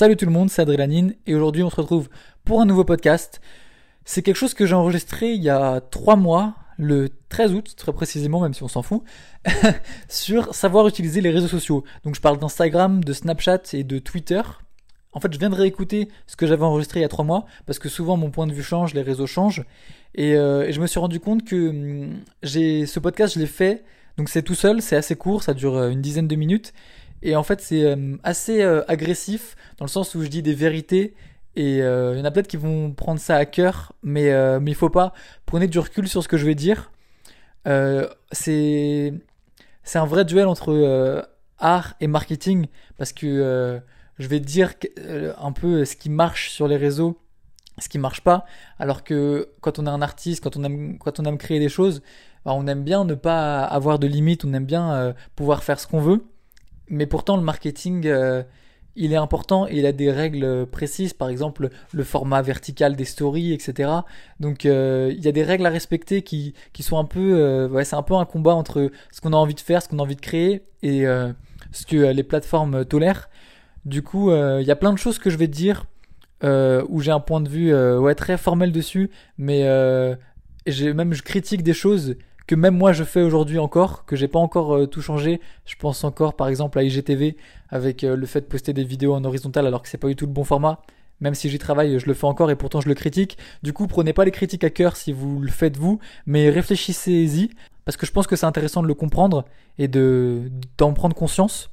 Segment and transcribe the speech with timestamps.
[0.00, 2.08] Salut tout le monde, c'est Adrélanine et aujourd'hui on se retrouve
[2.46, 3.42] pour un nouveau podcast.
[4.06, 7.92] C'est quelque chose que j'ai enregistré il y a trois mois, le 13 août très
[7.92, 9.02] précisément, même si on s'en fout,
[10.08, 11.84] sur savoir utiliser les réseaux sociaux.
[12.02, 14.40] Donc je parle d'Instagram, de Snapchat et de Twitter.
[15.12, 17.44] En fait, je viens de réécouter ce que j'avais enregistré il y a trois mois
[17.66, 19.66] parce que souvent mon point de vue change, les réseaux changent
[20.14, 23.84] et, euh, je me suis rendu compte que hum, ce podcast, je l'ai fait.
[24.16, 26.72] Donc c'est tout seul, c'est assez court, ça dure euh, une dizaine de minutes
[27.22, 30.54] et en fait, c'est euh, assez euh, agressif dans le sens où je dis des
[30.54, 31.14] vérités.
[31.56, 34.30] Et euh, il y en a peut-être qui vont prendre ça à cœur, mais,
[34.60, 35.12] mais il faut pas.
[35.46, 36.92] Prenez du recul sur ce que je vais dire.
[38.32, 39.12] c'est
[39.82, 41.28] c'est un vrai duel entre
[41.58, 42.66] art et marketing
[42.98, 43.80] parce que
[44.18, 44.74] je vais dire
[45.38, 47.18] un peu ce qui marche sur les réseaux,
[47.78, 48.44] ce qui marche pas.
[48.78, 51.68] Alors que quand on est un artiste, quand on aime, quand on aime créer des
[51.68, 52.00] choses,
[52.44, 55.88] bah, on aime bien ne pas avoir de limites, on aime bien pouvoir faire ce
[55.88, 56.29] qu'on veut
[56.90, 58.42] mais pourtant le marketing euh,
[58.96, 63.04] il est important et il a des règles précises, par exemple le format vertical des
[63.04, 63.88] stories, etc.
[64.40, 67.68] Donc euh, il y a des règles à respecter qui, qui sont un peu, euh,
[67.68, 70.00] ouais, c'est un peu un combat entre ce qu'on a envie de faire, ce qu'on
[70.00, 71.04] a envie de créer et
[71.72, 73.30] ce que les plateformes tolèrent.
[73.84, 75.86] Du coup, il y a plein de choses que je vais te dire
[76.42, 79.62] où j'ai un point de vue ouais très formel dessus, mais
[80.66, 82.16] j'ai même je critique des choses
[82.50, 85.40] que même moi je fais aujourd'hui encore, que j'ai pas encore euh, tout changé.
[85.66, 87.36] Je pense encore par exemple à IGTV
[87.68, 90.16] avec euh, le fait de poster des vidéos en horizontal alors que c'est pas du
[90.16, 90.80] tout le bon format.
[91.20, 93.38] Même si j'y travaille, je le fais encore et pourtant je le critique.
[93.62, 97.50] Du coup, prenez pas les critiques à cœur si vous le faites vous, mais réfléchissez-y
[97.84, 99.44] parce que je pense que c'est intéressant de le comprendre
[99.78, 101.70] et de d'en prendre conscience.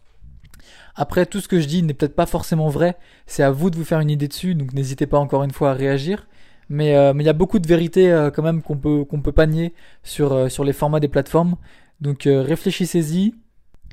[0.93, 2.97] Après, tout ce que je dis n'est peut-être pas forcément vrai.
[3.25, 5.71] C'est à vous de vous faire une idée dessus, donc n'hésitez pas encore une fois
[5.71, 6.27] à réagir.
[6.69, 9.21] Mais euh, mais il y a beaucoup de vérités euh, quand même qu'on peut qu'on
[9.21, 9.73] peut pas nier
[10.03, 11.55] sur euh, sur les formats des plateformes.
[12.01, 13.33] Donc réfléchissez-y.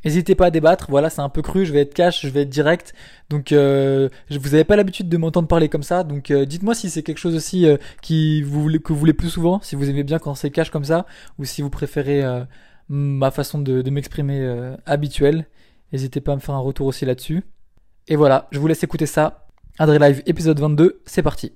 [0.04, 0.86] N'hésitez pas à débattre.
[0.90, 1.64] Voilà, c'est un peu cru.
[1.64, 2.92] Je vais être cash, je vais être direct.
[3.30, 6.04] Donc je, vous n'avez pas l'habitude de m'entendre parler comme ça.
[6.04, 7.66] Donc dites-moi si c'est quelque chose aussi
[8.02, 10.68] qui vous voulez, que vous voulez plus souvent, si vous aimez bien quand c'est cash
[10.68, 11.06] comme ça,
[11.38, 12.22] ou si vous préférez
[12.90, 15.46] ma façon de, de m'exprimer habituelle.
[15.92, 17.42] N'hésitez pas à me faire un retour aussi là-dessus.
[18.06, 19.46] Et voilà, je vous laisse écouter ça.
[19.78, 21.52] Adré Live épisode 22, c'est parti.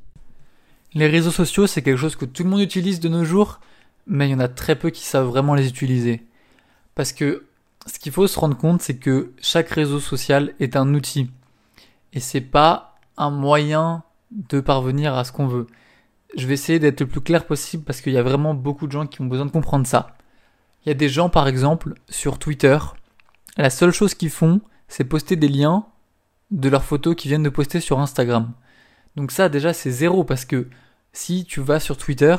[0.94, 3.60] Les réseaux sociaux, c'est quelque chose que tout le monde utilise de nos jours,
[4.06, 6.24] mais il y en a très peu qui savent vraiment les utiliser.
[6.94, 7.44] Parce que
[7.86, 11.30] ce qu'il faut se rendre compte, c'est que chaque réseau social est un outil.
[12.12, 15.66] Et c'est pas un moyen de parvenir à ce qu'on veut.
[16.36, 18.92] Je vais essayer d'être le plus clair possible parce qu'il y a vraiment beaucoup de
[18.92, 20.16] gens qui ont besoin de comprendre ça.
[20.84, 22.78] Il y a des gens, par exemple, sur Twitter,
[23.56, 25.86] la seule chose qu'ils font, c'est poster des liens
[26.50, 28.52] de leurs photos qu'ils viennent de poster sur Instagram.
[29.18, 30.68] Donc ça déjà c'est zéro parce que
[31.12, 32.36] si tu vas sur Twitter,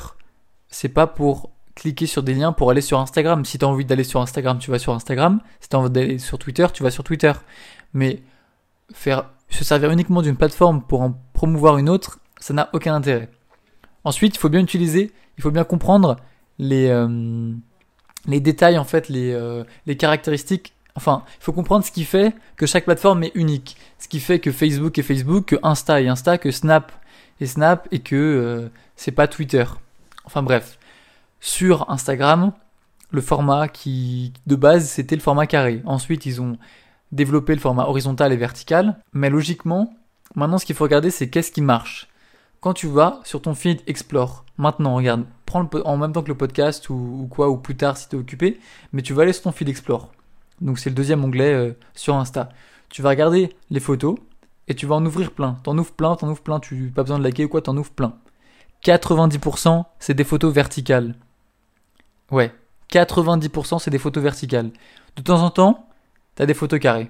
[0.69, 3.43] c'est pas pour cliquer sur des liens pour aller sur Instagram.
[3.43, 5.41] Si tu as envie d'aller sur Instagram, tu vas sur Instagram.
[5.59, 7.33] Si tu as envie d'aller sur Twitter, tu vas sur Twitter.
[7.93, 8.23] Mais
[8.93, 13.29] faire se servir uniquement d'une plateforme pour en promouvoir une autre, ça n'a aucun intérêt.
[14.05, 16.15] Ensuite, il faut bien utiliser, il faut bien comprendre
[16.59, 17.51] les euh,
[18.25, 22.35] les détails en fait, les euh, les caractéristiques Enfin, il faut comprendre ce qui fait
[22.57, 23.77] que chaque plateforme est unique.
[23.99, 26.91] Ce qui fait que Facebook est Facebook, que Insta est Insta, que Snap
[27.39, 29.63] est Snap et que euh, c'est pas Twitter.
[30.25, 30.77] Enfin bref.
[31.39, 32.51] Sur Instagram,
[33.11, 35.81] le format qui de base c'était le format carré.
[35.85, 36.57] Ensuite, ils ont
[37.13, 38.97] développé le format horizontal et vertical.
[39.13, 39.93] Mais logiquement,
[40.35, 42.09] maintenant ce qu'il faut regarder c'est qu'est-ce qui marche.
[42.59, 46.35] Quand tu vas sur ton feed Explore, maintenant regarde, prends en même temps que le
[46.35, 48.59] podcast ou, ou quoi, ou plus tard si tu es occupé,
[48.91, 50.11] mais tu vas aller sur ton feed Explore
[50.61, 52.49] donc c'est le deuxième onglet euh, sur Insta.
[52.89, 54.17] Tu vas regarder les photos
[54.67, 55.57] et tu vas en ouvrir plein.
[55.63, 57.91] T'en ouvres plein, t'en ouvres plein, tu pas besoin de liker ou quoi, t'en ouvres
[57.91, 58.15] plein.
[58.83, 61.15] 90% c'est des photos verticales.
[62.31, 62.53] Ouais,
[62.91, 64.71] 90% c'est des photos verticales.
[65.15, 65.87] De temps en temps,
[66.35, 67.09] t'as des photos carrées.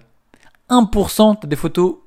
[0.70, 1.98] 1% t'as des photos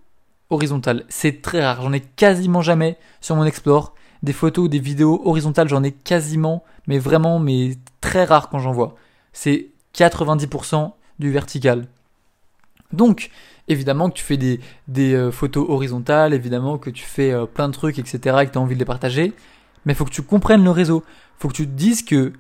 [0.51, 1.05] horizontales.
[1.09, 3.95] C'est très rare, j'en ai quasiment jamais sur mon Explore.
[4.23, 8.61] Des photos ou des vidéos horizontales, j'en ai quasiment, mais vraiment, mais très rare quand
[8.61, 8.95] j'en vois.
[9.33, 11.87] C'est 90% du vertical.
[12.93, 13.31] Donc,
[13.69, 17.69] évidemment que tu fais des, des euh, photos horizontales, évidemment que tu fais euh, plein
[17.69, 19.33] de trucs, etc., et que tu as envie de les partager,
[19.85, 21.03] mais il faut que tu comprennes le réseau.
[21.39, 22.33] faut que tu te dises que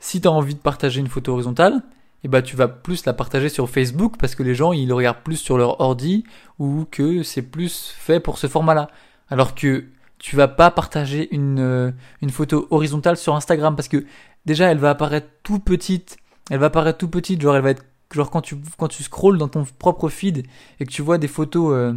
[0.00, 1.82] si tu as envie de partager une photo horizontale,
[2.24, 4.94] eh ben, tu vas plus la partager sur Facebook parce que les gens ils le
[4.94, 6.24] regardent plus sur leur ordi
[6.58, 8.88] ou que c'est plus fait pour ce format-là.
[9.28, 9.84] Alors que
[10.18, 11.92] tu vas pas partager une, euh,
[12.22, 14.04] une photo horizontale sur Instagram parce que
[14.46, 16.16] déjà elle va apparaître tout petite,
[16.50, 19.64] elle va apparaître tout petite, genre elle va être genre quand tu quand dans ton
[19.78, 20.46] propre feed
[20.80, 21.94] et que tu vois des photos euh,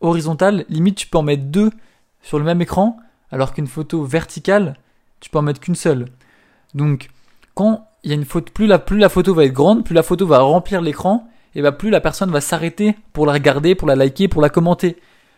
[0.00, 1.70] horizontales, limite tu peux en mettre deux
[2.22, 2.96] sur le même écran,
[3.30, 4.76] alors qu'une photo verticale,
[5.20, 6.06] tu peux en mettre qu'une seule.
[6.74, 7.10] Donc
[7.54, 9.94] quand il y a une photo, plus la plus la photo va être grande, plus
[9.94, 13.74] la photo va remplir l'écran, et bah plus la personne va s'arrêter pour la regarder,
[13.74, 14.96] pour la liker, pour la commenter.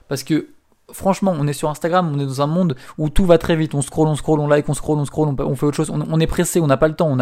[0.09, 0.49] Parce que
[0.93, 3.75] franchement, on est sur Instagram, on est dans un monde où tout va très vite.
[3.75, 5.91] On scroll, on scroll, on like, on scroll, on scroll, on, fait autre chose.
[5.91, 7.17] On, est pressé, on n'a pas le temps.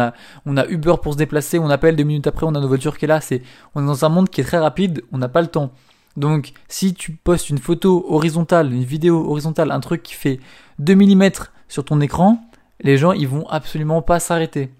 [0.45, 2.97] On a, Uber pour se déplacer, on appelle deux minutes après, on a nos voitures
[2.97, 3.21] qui est là.
[3.21, 3.41] C'est,
[3.75, 5.71] on est dans un monde qui est très rapide, on n'a pas le temps.
[6.17, 10.39] Donc, si tu postes une photo horizontale, une vidéo horizontale, un truc qui fait
[10.79, 11.29] 2 mm
[11.67, 12.43] sur ton écran,
[12.81, 14.71] les gens, ils vont absolument pas s'arrêter.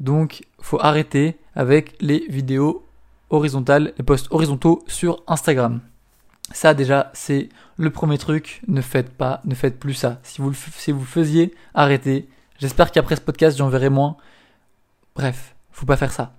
[0.00, 2.84] Donc, faut arrêter avec les vidéos
[3.30, 5.80] horizontales, les posts horizontaux sur Instagram.
[6.52, 8.62] Ça déjà, c'est le premier truc.
[8.68, 10.20] Ne faites pas, ne faites plus ça.
[10.22, 12.28] Si vous, si vous le faisiez, arrêtez.
[12.58, 14.16] J'espère qu'après ce podcast, j'en verrai moins.
[15.14, 16.34] Bref, faut pas faire ça.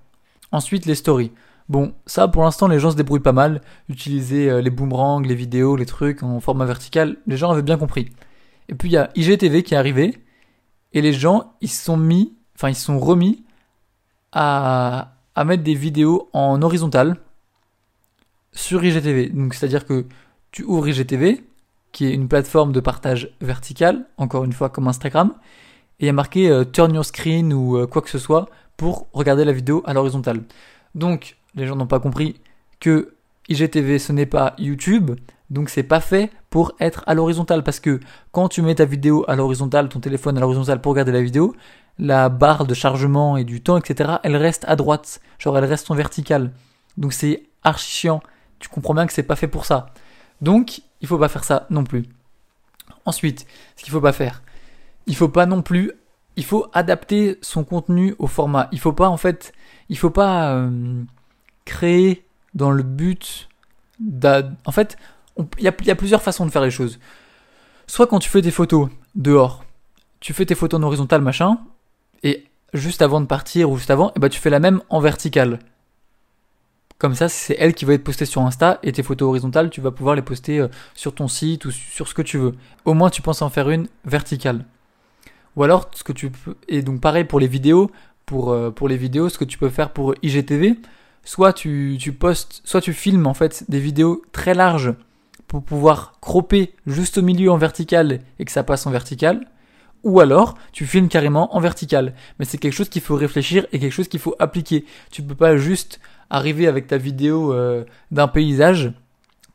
[0.52, 1.32] Ensuite, les stories.
[1.70, 3.62] Bon, ça pour l'instant, les gens se débrouillent pas mal.
[3.90, 7.78] Utiliser euh, les boomerangs, les vidéos, les trucs en format vertical, les gens avaient bien
[7.78, 8.10] compris.
[8.70, 10.18] Et puis il y a IGTV qui est arrivé.
[10.94, 13.44] Et les gens, ils se sont mis, enfin, ils se sont remis
[14.32, 17.18] à, à mettre des vidéos en horizontal
[18.58, 19.30] sur IGTV.
[19.30, 20.06] Donc c'est-à-dire que
[20.52, 21.44] tu ouvres IGTV,
[21.92, 25.34] qui est une plateforme de partage vertical, encore une fois comme Instagram,
[26.00, 28.50] et il y a marqué euh, turn your screen ou euh, quoi que ce soit
[28.76, 30.42] pour regarder la vidéo à l'horizontale.
[30.96, 32.40] Donc les gens n'ont pas compris
[32.80, 33.14] que
[33.50, 35.12] IGTV ce n'est pas YouTube,
[35.50, 38.00] donc c'est pas fait pour être à l'horizontale parce que
[38.32, 41.56] quand tu mets ta vidéo à l'horizontale, ton téléphone à l'horizontale pour regarder la vidéo,
[42.00, 45.90] la barre de chargement et du temps, etc., elle reste à droite, genre elle reste
[45.90, 46.52] en verticale.
[46.98, 48.22] Donc c'est archi chiant
[48.60, 49.88] tu comprends bien que c'est pas fait pour ça.
[50.42, 52.06] Donc, il faut pas faire ça non plus.
[53.06, 53.46] Ensuite,
[53.76, 54.42] ce qu'il faut pas faire,
[55.06, 55.92] il faut pas non plus,
[56.36, 58.68] il faut adapter son contenu au format.
[58.72, 59.54] Il faut pas en fait,
[59.90, 61.04] il faut pas euh,
[61.66, 63.50] créer dans le but
[64.00, 64.56] d'ad...
[64.66, 64.98] En fait,
[65.60, 67.00] il y, a plusieurs façons de faire les choses.
[67.86, 69.64] Soit quand tu fais des photos dehors,
[70.20, 71.60] tu fais tes photos en horizontal machin,
[72.24, 75.00] et juste avant de partir ou juste avant, eh ben tu fais la même en
[75.00, 75.60] vertical.
[76.98, 79.82] Comme ça, c'est elle qui va être postée sur Insta et tes photos horizontales, tu
[79.82, 82.56] vas pouvoir les poster euh, sur ton site ou sur ce que tu veux.
[82.86, 84.66] Au moins, tu penses en faire une verticale.
[85.56, 87.92] Ou alors, ce que tu peux, et donc pareil pour les vidéos,
[88.26, 90.80] pour, euh, pour les vidéos, ce que tu peux faire pour IGTV,
[91.24, 94.94] soit tu, tu postes, soit tu filmes en fait des vidéos très larges
[95.48, 99.48] pour pouvoir cropper juste au milieu en vertical et que ça passe en vertical,
[100.04, 102.14] ou alors tu filmes carrément en vertical.
[102.40, 104.86] Mais c'est quelque chose qu'il faut réfléchir et quelque chose qu'il faut appliquer.
[105.12, 106.00] Tu peux pas juste
[106.30, 108.94] arriver avec ta vidéo euh, d'un paysage,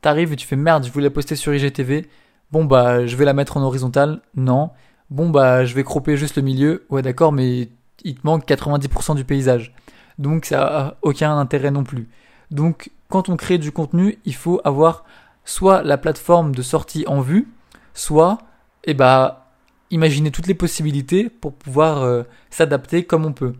[0.00, 2.08] t'arrives et tu fais merde, je voulais poster sur IGTV.
[2.50, 4.20] Bon bah je vais la mettre en horizontal.
[4.36, 4.70] Non.
[5.10, 6.84] Bon bah je vais cropper juste le milieu.
[6.90, 7.70] Ouais d'accord, mais
[8.04, 9.74] il te manque 90% du paysage.
[10.19, 12.08] Donc ça a aucun intérêt non plus.
[12.50, 15.04] Donc quand on crée du contenu, il faut avoir
[15.44, 17.48] soit la plateforme de sortie en vue,
[17.94, 18.38] soit
[18.84, 19.46] eh bah
[19.90, 23.54] imaginer toutes les possibilités pour pouvoir euh, s'adapter comme on peut.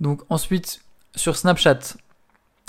[0.00, 0.80] Donc ensuite,
[1.14, 1.96] sur Snapchat.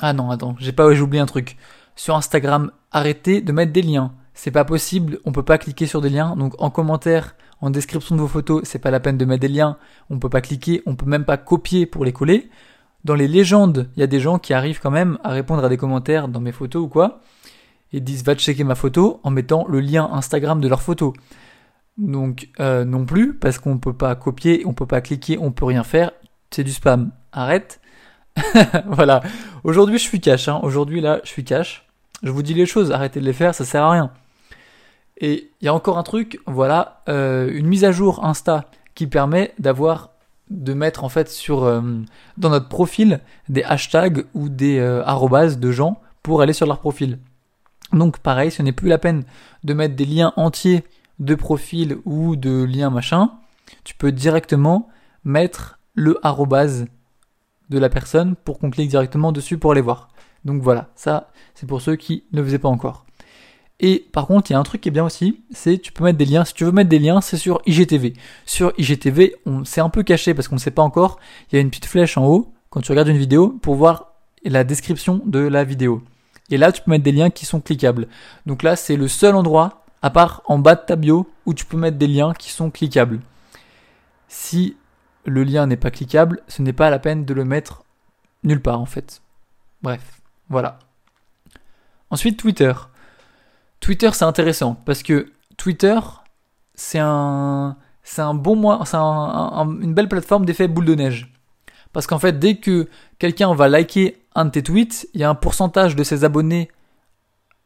[0.02, 1.58] Ah non, attends, j'ai pas, oublié un truc.
[1.96, 4.14] Sur Instagram, arrêtez de mettre des liens.
[4.34, 6.36] C'est pas possible, on peut pas cliquer sur des liens.
[6.36, 9.48] Donc en commentaire, en description de vos photos, c'est pas la peine de mettre des
[9.48, 9.78] liens.
[10.10, 12.50] On peut pas cliquer, on peut même pas copier pour les coller.
[13.04, 15.70] Dans les légendes, il y a des gens qui arrivent quand même à répondre à
[15.70, 17.22] des commentaires dans mes photos ou quoi.
[17.92, 21.14] Et disent va checker ma photo en mettant le lien Instagram de leur photo.
[21.98, 25.66] Donc euh, non plus, parce qu'on peut pas copier, on peut pas cliquer, on peut
[25.66, 26.12] rien faire.
[26.50, 27.12] C'est du spam.
[27.32, 27.80] Arrête.
[28.86, 29.22] voilà.
[29.64, 30.48] Aujourd'hui, je suis cash.
[30.48, 30.60] Hein.
[30.64, 31.86] Aujourd'hui, là, je suis cash.
[32.24, 34.12] Je vous dis les choses, arrêtez de les faire, ça sert à rien.
[35.18, 38.66] Et il y a encore un truc, voilà, euh, une mise à jour Insta
[38.96, 40.12] qui permet d'avoir,
[40.50, 41.82] de mettre en fait sur euh,
[42.38, 43.20] dans notre profil
[43.50, 47.20] des hashtags ou des euh, arrobas de gens pour aller sur leur profil.
[47.92, 49.24] Donc pareil, ce n'est plus la peine
[49.64, 50.84] de mettre des liens entiers
[51.20, 53.32] de profil ou de liens machin.
[53.84, 54.88] Tu peux directement
[55.24, 56.88] mettre le arrobase
[57.74, 60.10] de la personne pour qu'on clique directement dessus pour aller voir.
[60.46, 63.06] Donc voilà, ça c'est pour ceux qui ne faisaient pas encore.
[63.80, 66.04] Et par contre, il y a un truc qui est bien aussi, c'est tu peux
[66.04, 66.46] mettre des liens.
[66.46, 68.14] Si tu veux mettre des liens, c'est sur IGTV.
[68.46, 71.20] Sur IGTV, on c'est un peu caché parce qu'on ne sait pas encore.
[71.52, 74.14] Il y a une petite flèche en haut quand tu regardes une vidéo pour voir
[74.46, 76.02] la description de la vidéo.
[76.50, 78.08] Et là, tu peux mettre des liens qui sont cliquables.
[78.46, 81.66] Donc là, c'est le seul endroit, à part en bas de ta bio, où tu
[81.66, 83.22] peux mettre des liens qui sont cliquables.
[84.28, 84.76] Si
[85.26, 87.84] le lien n'est pas cliquable, ce n'est pas la peine de le mettre
[88.44, 89.22] nulle part en fait.
[89.82, 90.80] Bref, voilà.
[92.10, 92.74] Ensuite, Twitter.
[93.80, 96.00] Twitter, c'est intéressant parce que Twitter,
[96.76, 98.42] c'est un, c'est un
[98.86, 101.34] c'est une belle plateforme d'effet boule de neige.
[101.92, 102.88] Parce qu'en fait, dès que
[103.20, 106.70] quelqu'un va liker un de tes tweets, il y a un pourcentage de ses abonnés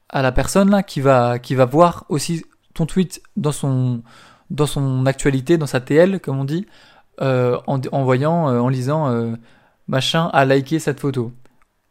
[0.10, 4.02] à la personne là qui va, qui va voir aussi ton tweet dans son,
[4.50, 6.66] dans son actualité, dans sa TL, comme on dit,
[7.22, 9.36] euh, en, voyant, euh, en lisant euh,
[9.88, 11.32] machin a liké cette photo.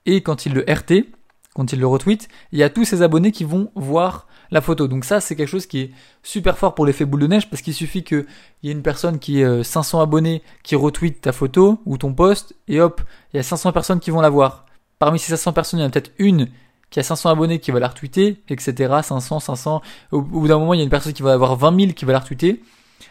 [0.05, 1.07] Et quand il le RT,
[1.55, 4.87] quand il le retweet, il y a tous ses abonnés qui vont voir la photo.
[4.87, 5.91] Donc ça, c'est quelque chose qui est
[6.23, 8.27] super fort pour l'effet boule de neige parce qu'il suffit qu'il
[8.63, 12.55] y ait une personne qui ait 500 abonnés qui retweet ta photo ou ton post
[12.69, 13.01] et hop,
[13.33, 14.67] il y a 500 personnes qui vont la voir.
[14.99, 16.49] Parmi ces 500 personnes, il y en a peut-être une
[16.91, 19.01] qui a 500 abonnés qui va la retweeter, etc.
[19.03, 19.83] 500, 500.
[20.13, 22.05] Au, bout d'un moment, il y a une personne qui va avoir 20 000 qui
[22.05, 22.63] va la retweeter.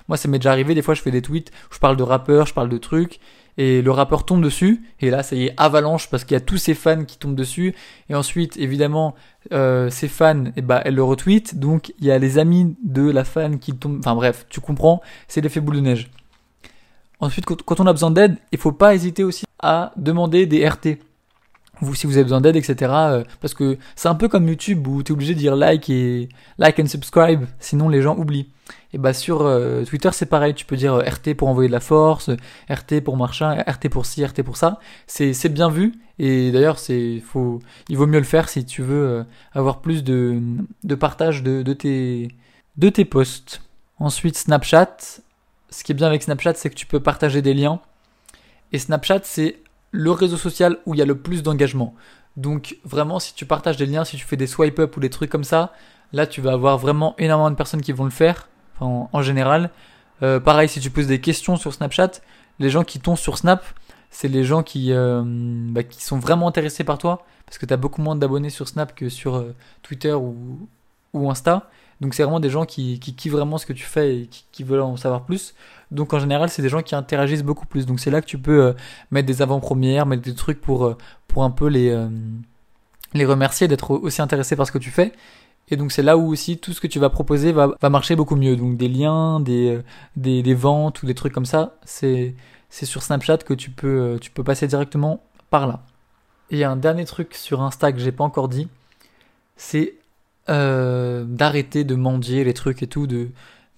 [0.07, 0.75] Moi, ça m'est déjà arrivé.
[0.75, 3.19] Des fois, je fais des tweets je parle de rappeurs, je parle de trucs
[3.57, 6.41] et le rappeur tombe dessus, et là ça y est, avalanche, parce qu'il y a
[6.41, 7.73] tous ses fans qui tombent dessus,
[8.09, 9.15] et ensuite, évidemment,
[9.53, 12.75] euh, ses fans, et eh bah, elle le retweet, donc il y a les amis
[12.83, 16.11] de la fan qui tombent, enfin bref, tu comprends, c'est l'effet boule de neige.
[17.21, 20.99] Ensuite, quand on a besoin d'aide, il faut pas hésiter aussi à demander des RT
[21.81, 22.91] vous, si vous avez besoin d'aide, etc.
[22.93, 25.89] Euh, parce que c'est un peu comme YouTube où tu es obligé de dire like
[25.89, 28.49] et like and subscribe, sinon les gens oublient.
[28.93, 31.73] Et bah sur euh, Twitter c'est pareil, tu peux dire euh, RT pour envoyer de
[31.73, 32.29] la force,
[32.69, 34.79] RT pour machin, RT pour ci, RT pour ça.
[35.07, 39.25] C'est bien vu et d'ailleurs c'est faut il vaut mieux le faire si tu veux
[39.53, 42.29] avoir plus de partage de de tes
[42.77, 43.61] de tes posts.
[43.99, 44.97] Ensuite Snapchat,
[45.69, 47.79] ce qui est bien avec Snapchat c'est que tu peux partager des liens.
[48.71, 49.57] Et Snapchat c'est
[49.91, 51.93] le réseau social où il y a le plus d'engagement.
[52.37, 55.09] Donc vraiment, si tu partages des liens, si tu fais des swipe up ou des
[55.09, 55.73] trucs comme ça,
[56.11, 59.69] là tu vas avoir vraiment énormément de personnes qui vont le faire, en, général.
[60.23, 62.11] Euh, pareil, si tu poses des questions sur Snapchat,
[62.59, 63.65] les gens qui tombent sur Snap,
[64.09, 67.73] c'est les gens qui, euh, bah, qui sont vraiment intéressés par toi, parce que tu
[67.73, 70.67] as beaucoup moins d'abonnés sur Snap que sur euh, Twitter ou,
[71.13, 71.69] ou Insta.
[72.01, 74.63] Donc c'est vraiment des gens qui, qui kiffent vraiment ce que tu fais et qui,
[74.63, 75.55] veulent en savoir plus.
[75.91, 77.85] Donc en général, c'est des gens qui interagissent beaucoup plus.
[77.85, 78.75] Donc c'est là que tu peux
[79.11, 80.97] mettre des avant-premières, mettre des trucs pour,
[81.29, 81.97] pour un peu les,
[83.13, 85.13] les remercier d'être aussi intéressés par ce que tu fais.
[85.69, 88.15] Et donc c'est là où aussi tout ce que tu vas proposer va, va marcher
[88.15, 88.55] beaucoup mieux.
[88.55, 89.79] Donc des liens, des,
[90.15, 92.35] des, des ventes ou des trucs comme ça, c'est,
[92.69, 95.83] sur Snapchat que tu peux, tu peux passer directement par là.
[96.51, 98.67] Et un dernier truc sur Insta que j'ai pas encore dit,
[99.57, 99.95] c'est
[100.49, 103.29] euh, d'arrêter de mendier les trucs et tout, de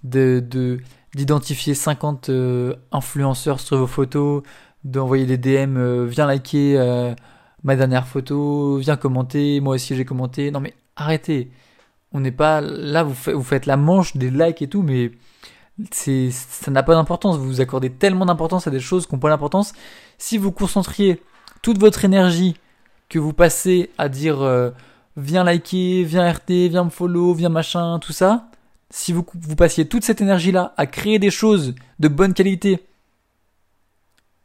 [0.03, 0.79] de
[1.15, 4.43] d'identifier 50 euh, influenceurs sur vos photos,
[4.83, 7.15] d'envoyer des DM, euh, viens liker
[7.63, 10.51] ma dernière photo, viens commenter, moi aussi j'ai commenté.
[10.51, 11.51] Non mais arrêtez.
[12.17, 15.11] On n'est pas là, vous, faites la manche des likes et tout, mais
[15.91, 17.37] c'est ça n'a pas d'importance.
[17.37, 19.73] Vous vous accordez tellement d'importance à des choses qui n'ont pas d'importance.
[20.17, 21.21] Si vous concentriez
[21.61, 22.55] toute votre énergie
[23.07, 24.73] que vous passez à dire
[25.15, 28.49] viens liker, viens RT, viens me follow, viens machin, tout ça,
[28.89, 29.23] si vous,
[29.55, 32.83] passiez toute cette énergie-là à créer des choses de bonne qualité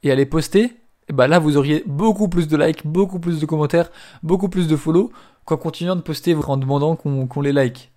[0.02, 0.70] et à les poster, et
[1.08, 3.90] eh ben là vous auriez beaucoup plus de likes, beaucoup plus de commentaires,
[4.22, 5.10] beaucoup plus de follow
[5.44, 7.90] qu'en continuant de poster en demandant qu'on les like.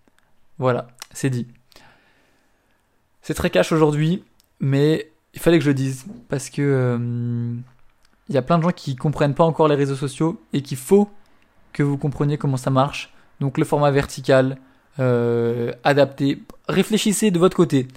[0.58, 1.48] Voilà, c'est dit.
[3.22, 4.24] C'est très cash aujourd'hui,
[4.60, 7.56] mais il fallait que je le dise parce que euh,
[8.30, 10.78] il y a plein de gens qui comprennent pas encore les réseaux sociaux et qu'il
[10.78, 11.10] faut
[11.74, 13.14] que vous compreniez comment ça marche.
[13.40, 14.58] Donc le format vertical,
[15.00, 16.42] euh, adapté.
[16.70, 17.88] Réfléchissez de votre côté.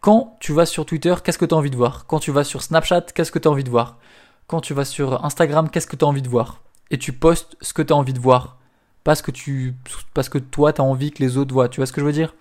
[0.00, 2.06] Quand tu vas sur Twitter, qu'est-ce que tu as envie de voir?
[2.06, 3.98] Quand tu vas sur Snapchat, qu'est-ce que tu as envie de voir?
[4.46, 6.60] Quand tu vas sur Instagram, qu'est-ce que tu as envie de voir?
[6.90, 8.58] Et tu postes ce que tu as envie de voir.
[9.06, 9.76] Parce que, tu,
[10.14, 11.68] parce que toi, tu as envie que les autres voient.
[11.68, 12.34] Tu vois ce que je veux dire?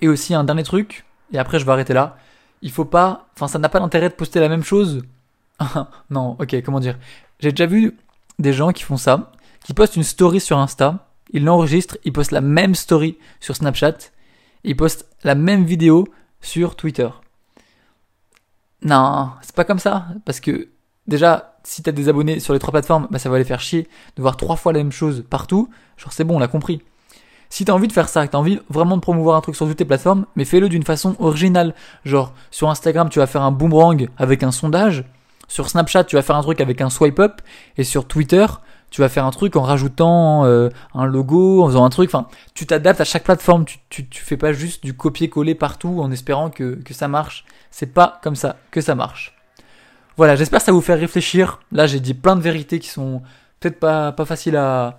[0.00, 2.16] Et aussi un dernier truc, et après je vais arrêter là.
[2.62, 3.28] Il faut pas...
[3.36, 5.02] Enfin, ça n'a pas d'intérêt de poster la même chose.
[6.10, 6.98] non, ok, comment dire?
[7.38, 7.96] J'ai déjà vu
[8.40, 9.30] des gens qui font ça
[9.62, 13.98] qui poste une story sur Insta, il l'enregistre, il poste la même story sur Snapchat,
[14.64, 16.08] il poste la même vidéo
[16.40, 17.08] sur Twitter.
[18.82, 20.70] Non, c'est pas comme ça, parce que
[21.08, 23.88] déjà, si t'as des abonnés sur les trois plateformes, bah ça va les faire chier
[24.16, 25.68] de voir trois fois la même chose partout.
[25.96, 26.82] Genre c'est bon, on l'a compris.
[27.48, 29.66] Si t'as envie de faire ça, que t'as envie vraiment de promouvoir un truc sur
[29.66, 31.74] toutes tes plateformes, mais fais-le d'une façon originale.
[32.04, 35.04] Genre sur Instagram, tu vas faire un boomerang avec un sondage.
[35.48, 37.40] Sur Snapchat, tu vas faire un truc avec un swipe up.
[37.76, 38.46] Et sur Twitter,
[38.90, 42.10] tu vas faire un truc en rajoutant euh, un logo, en faisant un truc.
[42.12, 43.64] Enfin, tu t'adaptes à chaque plateforme.
[43.64, 47.44] Tu, tu, tu fais pas juste du copier-coller partout en espérant que, que ça marche.
[47.70, 49.35] C'est pas comme ça que ça marche.
[50.16, 51.60] Voilà, j'espère que ça vous fait réfléchir.
[51.72, 53.22] Là, j'ai dit plein de vérités qui sont
[53.60, 54.98] peut-être pas, pas faciles à,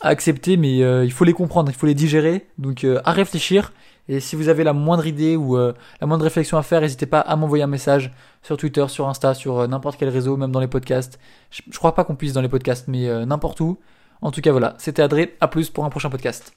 [0.00, 2.48] accepter, mais euh, il faut les comprendre, il faut les digérer.
[2.58, 3.72] Donc, euh, à réfléchir.
[4.08, 7.06] Et si vous avez la moindre idée ou euh, la moindre réflexion à faire, n'hésitez
[7.06, 10.60] pas à m'envoyer un message sur Twitter, sur Insta, sur n'importe quel réseau, même dans
[10.60, 11.20] les podcasts.
[11.50, 13.78] Je, crois pas qu'on puisse dans les podcasts, mais n'importe où.
[14.22, 15.36] En tout cas, voilà, c'était Adré.
[15.40, 16.52] À plus pour un prochain podcast.